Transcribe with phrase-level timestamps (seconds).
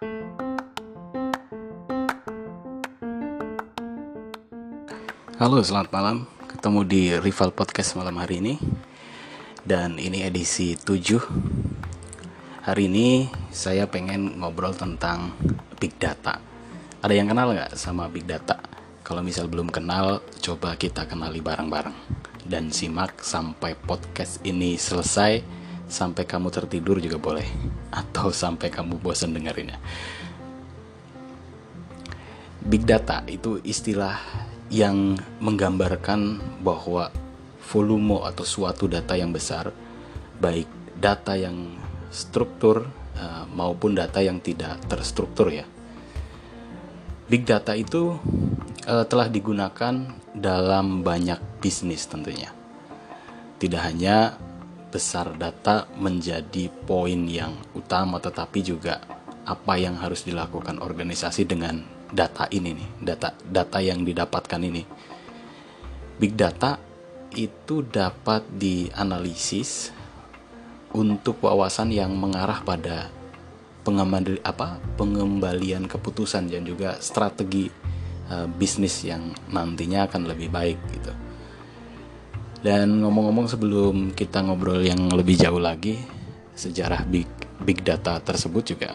[0.00, 0.16] Halo,
[5.60, 6.24] selamat malam.
[6.48, 8.56] Ketemu di Rival Podcast malam hari ini.
[9.60, 12.64] Dan ini edisi 7.
[12.64, 15.36] Hari ini saya pengen ngobrol tentang
[15.76, 16.40] Big Data.
[17.04, 18.56] Ada yang kenal nggak sama Big Data?
[19.04, 22.24] Kalau misal belum kenal, coba kita kenali bareng-bareng.
[22.48, 25.44] Dan simak sampai podcast ini selesai,
[25.92, 27.69] sampai kamu tertidur juga boleh.
[27.90, 29.78] Atau sampai kamu bosan dengerinnya.
[32.60, 34.20] Big data itu istilah
[34.70, 37.10] yang menggambarkan bahwa
[37.70, 39.74] volume atau suatu data yang besar,
[40.38, 41.74] baik data yang
[42.10, 42.86] struktur
[43.18, 45.66] uh, maupun data yang tidak terstruktur ya.
[47.30, 48.18] Big data itu
[48.90, 49.94] uh, telah digunakan
[50.34, 52.50] dalam banyak bisnis tentunya.
[53.58, 54.34] Tidak hanya
[54.90, 59.00] besar data menjadi poin yang utama tetapi juga
[59.46, 64.82] apa yang harus dilakukan organisasi dengan data ini nih, data data yang didapatkan ini.
[66.20, 66.76] Big data
[67.32, 69.94] itu dapat dianalisis
[70.90, 73.08] untuk wawasan yang mengarah pada
[73.86, 77.70] pengembali, apa pengembalian keputusan dan juga strategi
[78.28, 81.12] uh, bisnis yang nantinya akan lebih baik gitu.
[82.60, 85.96] Dan ngomong-ngomong sebelum kita ngobrol yang lebih jauh lagi
[86.52, 87.28] sejarah big
[87.64, 88.92] big data tersebut juga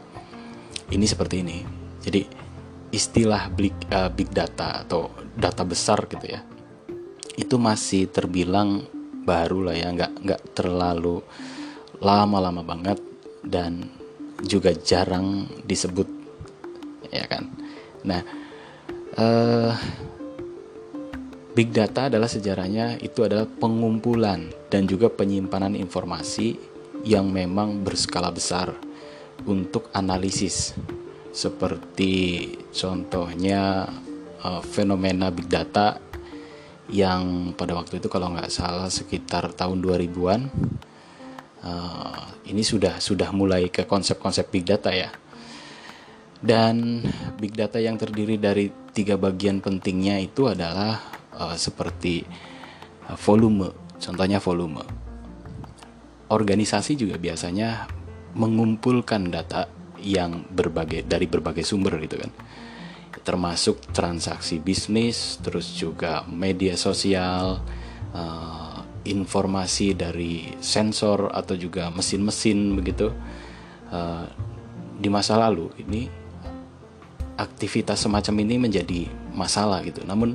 [0.94, 1.58] ini seperti ini.
[2.02, 2.22] Jadi
[2.94, 6.40] istilah big, uh, big data atau data besar gitu ya
[7.36, 8.88] itu masih terbilang
[9.28, 11.20] baru lah ya nggak nggak terlalu
[12.00, 13.00] lama-lama banget
[13.44, 13.92] dan
[14.44, 16.08] juga jarang disebut
[17.12, 17.52] ya kan
[18.08, 18.22] nah
[19.20, 19.72] uh,
[21.56, 26.60] big data adalah sejarahnya itu adalah pengumpulan dan juga penyimpanan informasi
[27.08, 28.76] yang memang berskala besar
[29.48, 30.76] untuk analisis.
[31.32, 33.88] Seperti contohnya
[34.44, 35.96] uh, fenomena big data
[36.92, 40.42] yang pada waktu itu kalau nggak salah sekitar tahun 2000-an
[41.66, 42.22] uh, eh,
[42.54, 45.10] ini sudah sudah mulai ke konsep-konsep big data ya.
[46.46, 47.02] Dan
[47.42, 52.24] big data yang terdiri dari tiga bagian pentingnya itu adalah uh, seperti
[53.08, 53.72] uh, volume.
[54.00, 54.84] Contohnya volume.
[56.32, 57.88] Organisasi juga biasanya
[58.36, 59.70] mengumpulkan data
[60.02, 62.32] yang berbagai dari berbagai sumber gitu kan.
[63.24, 67.64] Termasuk transaksi bisnis terus juga media sosial
[68.12, 73.14] uh, informasi dari sensor atau juga mesin-mesin begitu.
[74.96, 76.10] Di masa lalu ini
[77.38, 80.02] aktivitas semacam ini menjadi masalah gitu.
[80.04, 80.34] Namun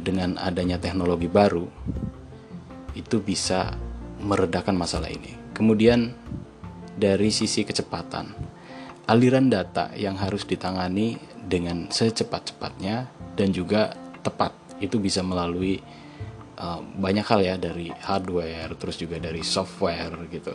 [0.00, 1.64] dengan adanya teknologi baru
[2.92, 3.72] itu bisa
[4.20, 5.32] meredakan masalah ini.
[5.56, 6.12] Kemudian
[7.00, 8.36] dari sisi kecepatan
[9.08, 15.80] aliran data yang harus ditangani dengan secepat-cepatnya dan juga tepat itu bisa melalui
[16.60, 20.54] uh, banyak hal ya dari hardware terus juga dari software gitu.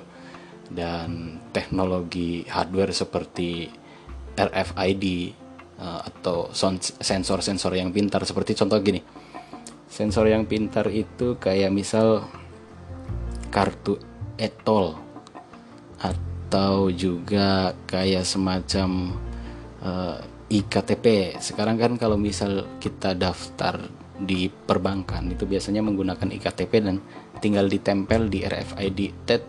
[0.66, 3.70] Dan teknologi hardware seperti
[4.34, 5.06] RFID
[5.80, 6.52] uh, atau
[7.00, 8.24] sensor-sensor yang pintar.
[8.24, 9.02] Seperti contoh gini.
[9.86, 12.28] Sensor yang pintar itu kayak misal
[13.50, 13.96] kartu
[14.36, 15.00] etol.
[16.00, 18.90] Atau juga kayak semacam
[19.82, 21.38] uh, eh, IKTP.
[21.42, 23.80] Sekarang kan kalau misal kita daftar
[24.16, 27.04] di perbankan itu biasanya menggunakan IKTP dan
[27.44, 29.44] tinggal ditempel di RFID tag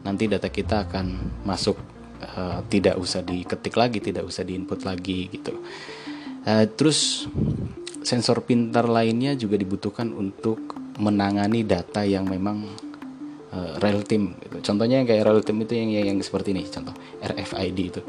[0.00, 1.06] nanti data kita akan
[1.44, 1.76] masuk
[2.22, 5.58] uh, tidak usah diketik lagi, tidak usah diinput lagi gitu.
[6.46, 7.28] Uh, terus
[8.02, 12.66] sensor pintar lainnya juga dibutuhkan untuk menangani data yang memang
[13.52, 14.72] uh, real time gitu.
[14.72, 18.00] contohnya yang kayak real time itu yang, yang seperti ini contoh RFID itu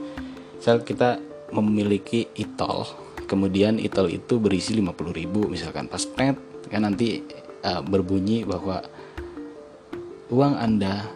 [0.57, 1.19] misal kita
[1.53, 2.85] memiliki itol
[3.25, 6.37] kemudian itol itu berisi 50.000 misalkan pas pet
[6.69, 7.21] kan nanti
[7.65, 8.81] uh, berbunyi bahwa
[10.29, 11.09] uang anda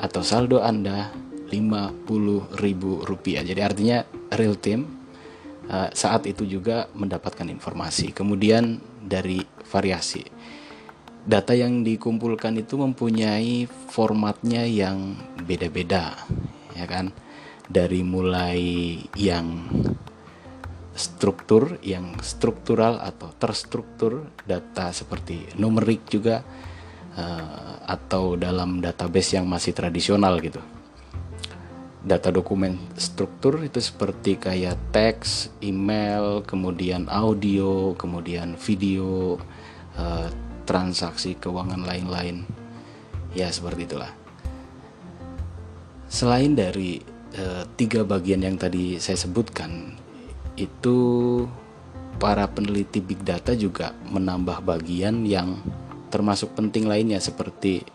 [0.00, 1.12] atau saldo anda
[1.50, 2.54] 50.000
[3.02, 3.42] rupiah.
[3.42, 4.06] Jadi artinya
[4.38, 4.86] real time
[5.66, 8.14] uh, saat itu juga mendapatkan informasi.
[8.14, 10.22] Kemudian dari variasi.
[11.20, 16.16] Data yang dikumpulkan itu mempunyai formatnya yang beda-beda
[16.78, 17.12] ya kan?
[17.70, 18.62] Dari mulai
[19.14, 19.68] yang
[20.96, 26.42] struktur yang struktural atau terstruktur data seperti numerik juga
[27.14, 30.60] uh, atau dalam database yang masih tradisional gitu
[32.00, 39.36] data dokumen struktur itu seperti kayak teks, email, kemudian audio, kemudian video,
[40.00, 40.28] uh,
[40.64, 42.48] transaksi keuangan lain-lain.
[43.36, 44.10] Ya, seperti itulah.
[46.10, 47.04] Selain dari
[47.36, 49.94] uh, tiga bagian yang tadi saya sebutkan
[50.56, 50.98] itu
[52.18, 55.56] para peneliti big data juga menambah bagian yang
[56.10, 57.86] termasuk penting lainnya seperti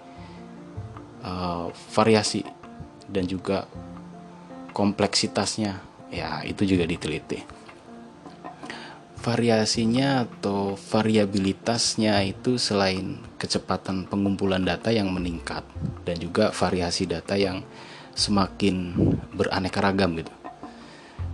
[1.22, 2.42] uh, variasi
[3.12, 3.68] dan juga
[4.76, 5.80] kompleksitasnya.
[6.12, 7.40] Ya itu juga diteliti.
[9.24, 15.66] Variasinya atau variabilitasnya itu selain kecepatan pengumpulan data yang meningkat
[16.06, 17.66] dan juga variasi data yang
[18.14, 18.94] semakin
[19.34, 20.30] beraneka ragam gitu.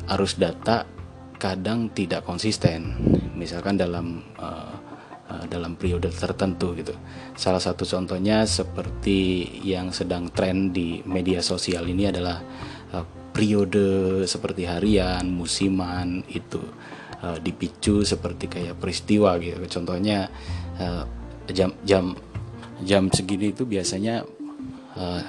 [0.07, 0.87] Arus data
[1.35, 2.95] kadang tidak konsisten
[3.35, 4.71] misalkan dalam uh,
[5.27, 6.93] uh, dalam periode tertentu gitu.
[7.35, 12.39] Salah satu contohnya seperti yang sedang tren di media sosial ini adalah
[13.41, 16.61] periode seperti harian musiman itu
[17.25, 20.29] uh, dipicu seperti kayak peristiwa gitu contohnya
[20.77, 21.01] uh,
[21.49, 22.13] jam jam
[22.85, 24.21] jam segini itu biasanya
[24.93, 25.25] uh,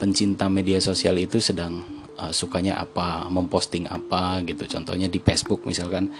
[0.00, 1.84] pencinta media sosial itu sedang
[2.18, 4.66] uh, sukanya apa, memposting apa gitu.
[4.66, 6.10] Contohnya di Facebook misalkan,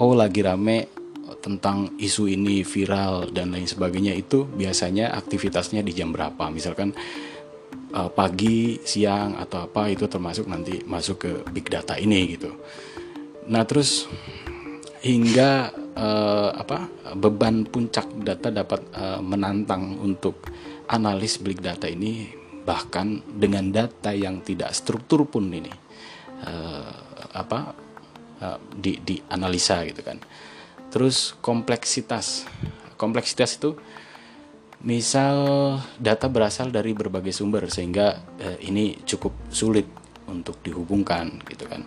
[0.00, 0.88] oh lagi rame
[1.44, 6.48] tentang isu ini viral dan lain sebagainya itu biasanya aktivitasnya di jam berapa?
[6.48, 6.96] Misalkan
[7.94, 12.50] uh, pagi, siang atau apa itu termasuk nanti masuk ke big data ini gitu.
[13.48, 14.08] Nah terus
[15.00, 20.42] hingga uh, apa beban puncak data dapat uh, menantang untuk
[20.90, 22.34] analis big data ini
[22.68, 25.72] bahkan dengan data yang tidak struktur pun ini
[26.44, 26.92] uh,
[27.32, 27.72] apa
[28.44, 30.20] uh, di di analisa gitu kan
[30.92, 32.44] terus kompleksitas
[33.00, 33.78] kompleksitas itu
[34.84, 35.36] misal
[35.98, 39.86] data berasal dari berbagai sumber sehingga uh, ini cukup sulit
[40.30, 41.82] untuk dihubungkan gitu kan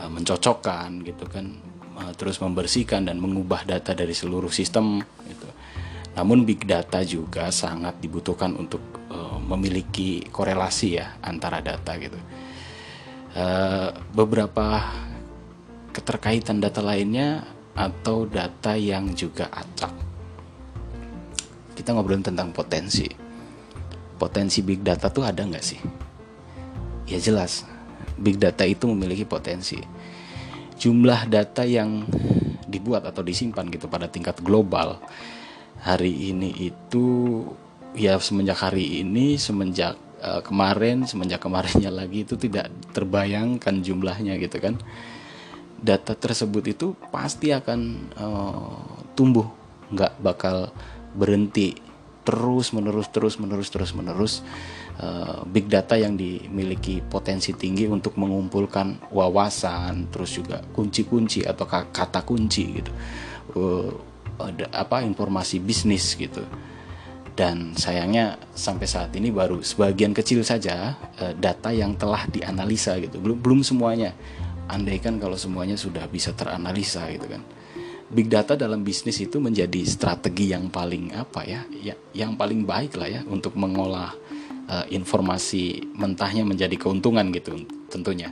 [0.00, 1.52] uh, mencocokkan gitu kan
[2.00, 5.48] uh, terus membersihkan dan mengubah data dari seluruh sistem gitu
[6.12, 12.20] namun big data juga sangat dibutuhkan untuk uh, memiliki korelasi ya antara data gitu.
[13.32, 14.92] Uh, beberapa
[15.96, 20.11] keterkaitan data lainnya atau data yang juga acak.
[21.82, 23.10] Kita ngobrolin tentang potensi.
[24.14, 25.82] Potensi big data tuh ada nggak sih?
[27.10, 27.66] Ya jelas,
[28.14, 29.82] big data itu memiliki potensi.
[30.78, 32.06] Jumlah data yang
[32.70, 35.02] dibuat atau disimpan gitu pada tingkat global
[35.82, 37.42] hari ini itu
[37.98, 44.62] ya semenjak hari ini semenjak uh, kemarin semenjak kemarinnya lagi itu tidak terbayangkan jumlahnya gitu
[44.62, 44.78] kan
[45.82, 47.80] data tersebut itu pasti akan
[48.14, 49.50] uh, tumbuh
[49.92, 50.72] nggak bakal
[51.12, 51.92] berhenti
[52.22, 54.32] terus menerus terus menerus terus menerus
[55.02, 62.22] uh, big data yang dimiliki potensi tinggi untuk mengumpulkan wawasan terus juga kunci-kunci atau kata
[62.22, 62.92] kunci gitu.
[63.58, 63.90] Uh,
[64.38, 66.42] ada apa informasi bisnis gitu.
[67.32, 73.18] Dan sayangnya sampai saat ini baru sebagian kecil saja uh, data yang telah dianalisa gitu.
[73.18, 74.14] Belum belum semuanya.
[74.70, 77.42] Andaikan kalau semuanya sudah bisa teranalisa gitu kan
[78.12, 83.00] big data dalam bisnis itu menjadi strategi yang paling apa ya, ya yang paling baik
[83.00, 84.12] lah ya untuk mengolah
[84.68, 87.56] uh, informasi mentahnya menjadi keuntungan gitu
[87.88, 88.28] tentunya.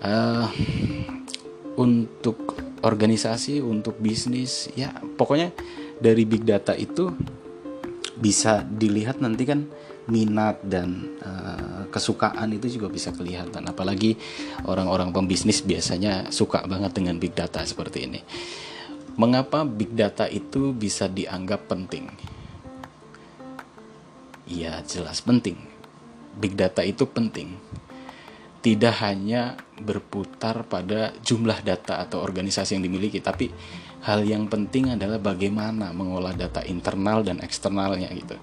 [0.00, 0.48] Uh,
[1.76, 5.52] untuk organisasi untuk bisnis ya pokoknya
[6.00, 7.12] dari big data itu
[8.16, 9.68] bisa dilihat nanti kan
[10.10, 13.62] minat dan uh, kesukaan itu juga bisa kelihatan.
[13.70, 14.18] Apalagi
[14.66, 18.20] orang-orang pembisnis biasanya suka banget dengan big data seperti ini.
[19.14, 22.10] Mengapa big data itu bisa dianggap penting?
[24.50, 25.54] Ya jelas penting.
[26.34, 27.54] Big data itu penting.
[28.60, 33.48] Tidak hanya berputar pada jumlah data atau organisasi yang dimiliki, tapi
[34.04, 38.36] hal yang penting adalah bagaimana mengolah data internal dan eksternalnya gitu.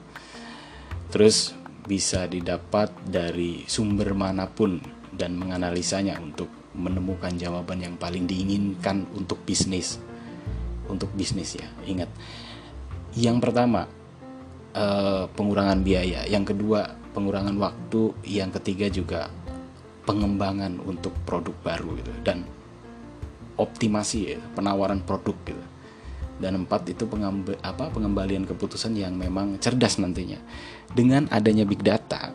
[1.13, 1.53] Terus
[1.87, 4.77] bisa didapat dari sumber mana pun
[5.15, 9.97] dan menganalisanya untuk menemukan jawaban yang paling diinginkan untuk bisnis.
[10.91, 12.11] Untuk bisnis ya, ingat.
[13.15, 13.87] Yang pertama,
[14.75, 16.27] eh, pengurangan biaya.
[16.27, 18.13] Yang kedua, pengurangan waktu.
[18.27, 19.21] Yang ketiga juga
[20.05, 22.45] pengembangan untuk produk baru gitu dan
[23.57, 25.63] optimasi ya, penawaran produk gitu
[26.37, 30.37] dan empat itu pengambil apa pengembalian keputusan yang memang cerdas nantinya.
[30.93, 32.33] Dengan adanya big data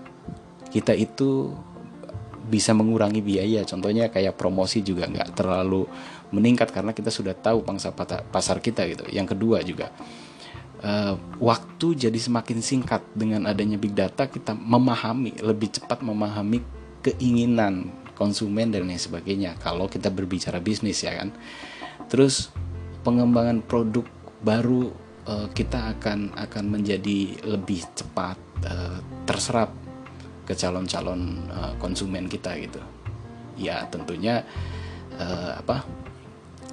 [0.73, 1.53] kita itu
[2.49, 3.63] bisa mengurangi biaya.
[3.63, 5.87] Contohnya kayak promosi juga nggak terlalu
[6.35, 7.95] meningkat karena kita sudah tahu pangsa
[8.33, 9.07] pasar kita gitu.
[9.13, 9.95] Yang kedua juga
[10.83, 13.03] uh, waktu jadi semakin singkat.
[13.15, 16.61] Dengan adanya big data kita memahami lebih cepat memahami
[17.03, 19.57] keinginan konsumen dan lain sebagainya.
[19.63, 21.31] Kalau kita berbicara bisnis ya kan.
[22.11, 22.51] Terus
[23.03, 24.07] pengembangan produk
[24.43, 24.91] baru
[25.27, 29.71] uh, kita akan akan menjadi lebih cepat uh, terserap
[30.43, 32.83] ke calon-calon uh, konsumen kita gitu.
[33.59, 34.43] Ya tentunya
[35.19, 35.87] uh, apa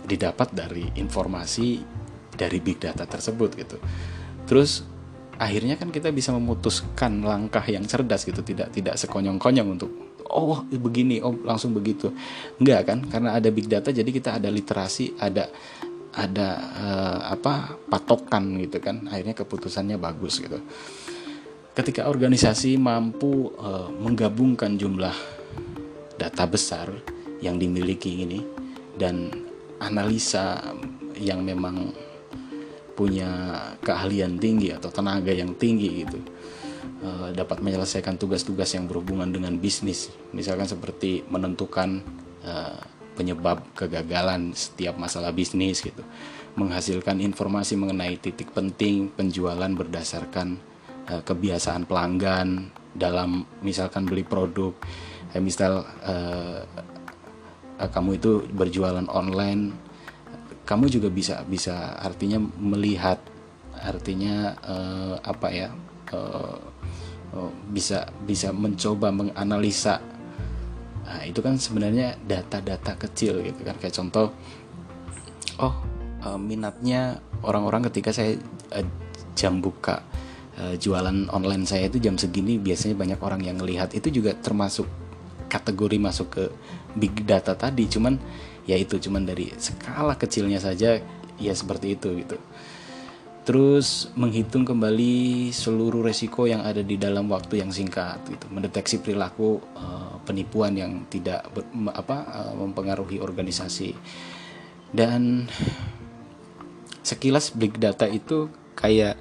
[0.09, 1.86] didapat dari informasi
[2.33, 3.77] dari big data tersebut gitu.
[4.50, 4.81] Terus
[5.38, 9.91] akhirnya kan kita bisa memutuskan langkah yang cerdas gitu tidak tidak sekonyong-konyong untuk
[10.29, 12.09] oh begini oh langsung begitu.
[12.57, 15.45] Enggak kan karena ada big data jadi kita ada literasi ada
[16.13, 19.05] ada uh, apa patokan gitu kan.
[19.09, 20.57] Akhirnya keputusannya bagus gitu.
[21.77, 25.13] Ketika organisasi mampu uh, menggabungkan jumlah
[26.19, 26.91] data besar
[27.39, 28.43] yang dimiliki ini
[28.99, 29.31] dan
[29.79, 30.59] analisa
[31.15, 31.95] yang memang
[32.99, 36.19] punya keahlian tinggi atau tenaga yang tinggi gitu
[36.99, 40.11] uh, dapat menyelesaikan tugas-tugas yang berhubungan dengan bisnis.
[40.35, 42.03] Misalkan seperti menentukan
[43.19, 45.99] penyebab kegagalan setiap masalah bisnis gitu.
[46.55, 50.55] Menghasilkan informasi mengenai titik penting penjualan berdasarkan
[51.11, 54.71] uh, kebiasaan pelanggan dalam misalkan beli produk.
[55.35, 56.63] Eh, misal uh,
[57.79, 59.89] kamu itu berjualan online
[60.69, 63.17] kamu juga bisa bisa artinya melihat
[63.73, 65.73] artinya uh, apa ya
[66.13, 66.61] uh,
[67.33, 69.97] uh, bisa bisa mencoba menganalisa
[71.09, 73.73] nah, itu kan sebenarnya data-data kecil gitu kan.
[73.81, 74.29] Kayak contoh
[75.57, 75.75] oh
[76.21, 78.37] uh, minatnya orang-orang ketika saya
[78.77, 78.85] uh,
[79.33, 80.05] jam buka
[80.61, 84.85] uh, jualan online saya itu jam segini biasanya banyak orang yang melihat itu juga termasuk
[85.49, 86.45] kategori masuk ke
[86.93, 87.89] big data tadi.
[87.89, 88.21] Cuman
[88.69, 91.01] ya itu cuman dari skala kecilnya saja
[91.41, 92.37] ya seperti itu gitu
[93.48, 98.46] terus menghitung kembali seluruh resiko yang ada di dalam waktu yang singkat gitu.
[98.51, 101.65] Mendeteksi perilaku uh, penipuan yang tidak ber,
[101.96, 103.96] apa uh, mempengaruhi organisasi.
[104.89, 105.50] Dan
[107.01, 109.17] sekilas big data itu kayak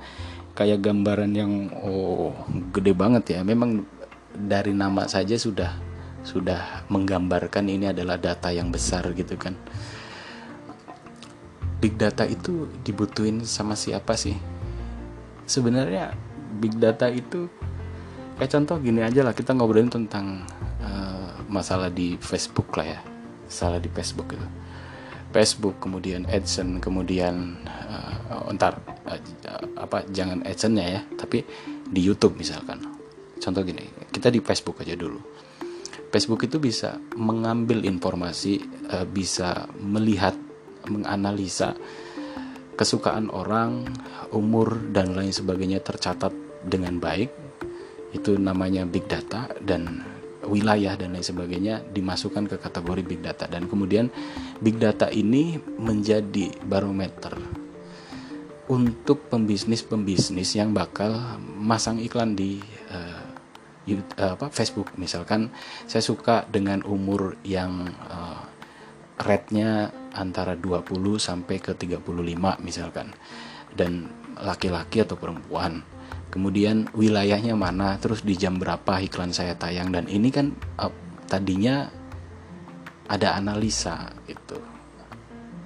[0.53, 2.35] kayak gambaran yang oh
[2.75, 3.41] gede banget ya.
[3.47, 3.87] Memang
[4.35, 5.73] dari nama saja sudah
[6.27, 9.57] sudah menggambarkan ini adalah data yang besar gitu kan
[11.79, 14.35] big data itu dibutuhin sama siapa sih?
[15.47, 16.13] Sebenarnya
[16.59, 17.47] big data itu
[18.39, 20.47] kayak contoh gini aja lah kita ngobrolin tentang
[20.83, 23.01] uh, masalah di Facebook lah ya
[23.51, 24.49] salah di Facebook itu.
[25.29, 29.21] Facebook kemudian AdSense kemudian uh, entar uh,
[29.77, 31.45] apa jangan AdSense-nya ya tapi
[31.89, 32.81] di YouTube misalkan.
[33.39, 35.21] Contoh gini kita di Facebook aja dulu.
[36.09, 38.65] Facebook itu bisa mengambil informasi,
[39.13, 40.33] bisa melihat,
[40.89, 41.77] menganalisa
[42.79, 43.87] kesukaan orang,
[44.31, 46.31] umur dan lain sebagainya tercatat
[46.63, 47.31] dengan baik.
[48.15, 50.05] Itu namanya big data dan
[50.49, 54.09] wilayah dan lain sebagainya dimasukkan ke kategori big data dan kemudian
[54.65, 57.37] big data ini menjadi barometer
[58.69, 62.61] untuk pembisnis-pembisnis yang bakal masang iklan di
[62.93, 63.25] uh,
[64.21, 65.49] uh, apa Facebook misalkan
[65.89, 68.45] saya suka dengan umur yang uh,
[69.21, 70.83] rate-nya antara 20
[71.23, 72.03] sampai ke 35
[72.61, 73.15] misalkan.
[73.73, 75.87] Dan laki-laki atau perempuan.
[76.29, 80.93] Kemudian wilayahnya mana terus di jam berapa iklan saya tayang dan ini kan uh,
[81.25, 81.89] tadinya
[83.09, 84.61] ada analisa itu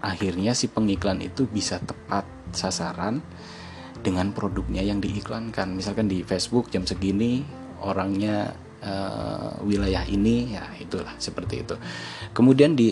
[0.02, 3.22] akhirnya si pengiklan itu bisa tepat sasaran
[4.02, 5.78] dengan produknya yang diiklankan.
[5.78, 7.46] Misalkan di Facebook jam segini
[7.80, 8.50] orangnya
[8.82, 11.78] uh, wilayah ini ya itulah seperti itu.
[12.34, 12.90] Kemudian di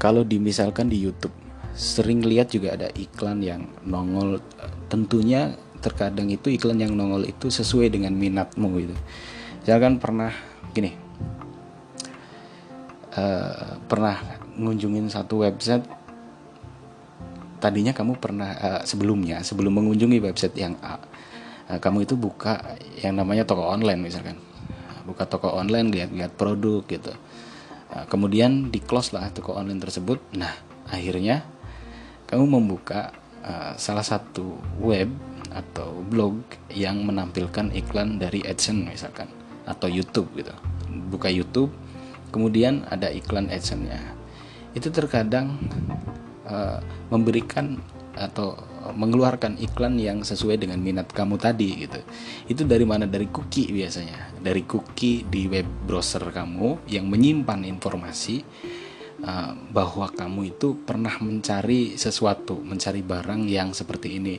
[0.00, 1.36] kalau dimisalkan di YouTube
[1.76, 4.40] sering lihat juga ada iklan yang nongol.
[4.88, 5.54] Tentunya
[5.84, 8.96] terkadang itu iklan yang nongol itu sesuai dengan minatmu gitu.
[9.60, 10.32] Misalkan pernah
[10.72, 10.96] gini
[13.12, 14.16] uh, pernah
[14.56, 15.84] ngunjungin satu website.
[17.60, 20.96] Tadinya kamu pernah uh, sebelumnya sebelum mengunjungi website yang A
[21.68, 22.56] nah, kamu itu buka
[23.04, 24.40] yang namanya toko online misalkan.
[25.04, 27.12] Buka toko online lihat-lihat produk gitu
[27.92, 30.18] nah, kemudian di close lah toko online tersebut.
[30.38, 30.54] Nah
[30.90, 31.46] akhirnya
[32.30, 35.10] kamu membuka uh, salah satu web
[35.50, 39.26] atau blog yang menampilkan iklan dari AdSense misalkan
[39.66, 40.54] atau YouTube gitu.
[41.10, 41.74] Buka YouTube
[42.30, 43.98] kemudian ada iklan AdSense-nya.
[44.74, 45.58] Itu terkadang
[46.46, 46.78] uh,
[47.10, 47.82] memberikan
[48.14, 48.54] atau
[48.96, 52.00] mengeluarkan iklan yang sesuai dengan minat kamu tadi gitu.
[52.48, 53.04] Itu dari mana?
[53.04, 54.40] Dari cookie biasanya.
[54.40, 58.40] Dari cookie di web browser kamu yang menyimpan informasi
[59.24, 64.36] uh, bahwa kamu itu pernah mencari sesuatu, mencari barang yang seperti ini.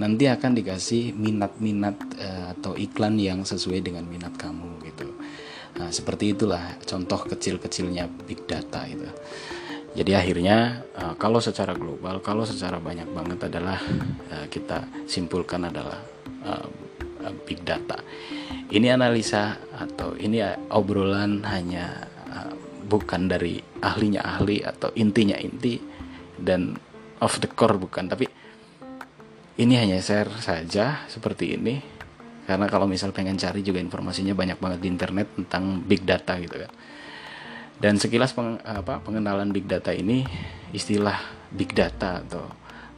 [0.00, 5.08] Nanti akan dikasih minat-minat uh, atau iklan yang sesuai dengan minat kamu gitu.
[5.72, 9.08] Nah, seperti itulah contoh kecil-kecilnya big data itu.
[9.92, 13.76] Jadi akhirnya uh, kalau secara global, kalau secara banyak banget adalah
[14.32, 16.00] uh, kita simpulkan adalah
[16.48, 16.64] uh,
[17.44, 18.00] big data.
[18.72, 20.40] Ini analisa atau ini
[20.72, 22.08] obrolan hanya
[22.88, 25.76] bukan dari ahlinya ahli atau intinya inti
[26.36, 26.76] dan
[27.20, 28.28] off the core bukan, tapi
[29.60, 31.84] ini hanya share saja seperti ini.
[32.42, 36.58] Karena kalau misal pengen cari juga informasinya banyak banget di internet tentang big data gitu
[36.58, 36.72] kan
[37.78, 40.26] dan sekilas peng, apa, pengenalan big data ini
[40.72, 41.16] istilah
[41.52, 42.44] big data atau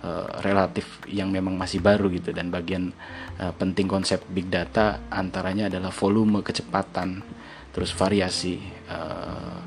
[0.05, 2.95] uh, relatif yang memang masih baru gitu dan bagian
[3.41, 7.25] uh, penting konsep big data antaranya adalah volume kecepatan
[7.75, 9.59] terus variasi uh,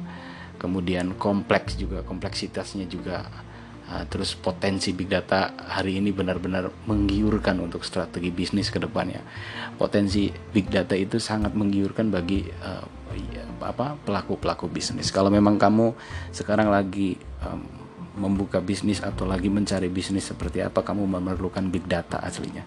[0.57, 3.47] kemudian kompleks juga kompleksitasnya juga
[3.87, 9.23] Uh, terus potensi big data hari ini benar-benar menggiurkan untuk strategi bisnis ke depannya.
[9.79, 12.83] Potensi big data itu sangat menggiurkan bagi uh,
[13.61, 15.09] apa pelaku-pelaku bisnis.
[15.09, 15.93] Kalau memang kamu
[16.33, 17.61] sekarang lagi um,
[18.17, 22.65] membuka bisnis atau lagi mencari bisnis seperti apa, kamu memerlukan big data aslinya.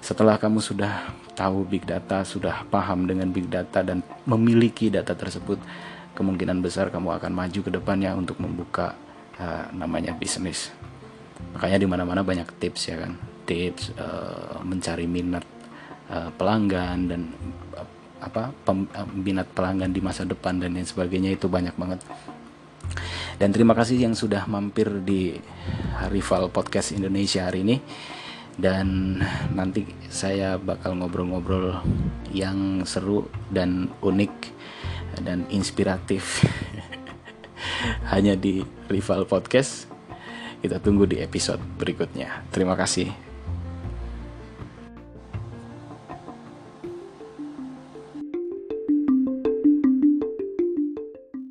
[0.00, 5.60] Setelah kamu sudah tahu big data, sudah paham dengan big data dan memiliki data tersebut,
[6.16, 8.98] kemungkinan besar kamu akan maju ke depannya untuk membuka
[9.38, 10.74] uh, namanya bisnis
[11.56, 13.12] makanya di mana-mana banyak tips ya kan
[13.48, 15.42] tips uh, mencari minat
[16.12, 17.20] uh, pelanggan dan
[17.74, 17.88] uh,
[18.20, 22.00] apa pem, uh, minat pelanggan di masa depan dan lain sebagainya itu banyak banget
[23.40, 25.32] dan terima kasih yang sudah mampir di
[26.12, 27.76] rival podcast Indonesia hari ini
[28.60, 29.16] dan
[29.56, 31.80] nanti saya bakal ngobrol-ngobrol
[32.34, 34.32] yang seru dan unik
[35.24, 36.44] dan inspiratif
[38.12, 39.88] hanya di Rival Podcast.
[40.60, 42.44] Kita tunggu di episode berikutnya.
[42.52, 43.29] Terima kasih.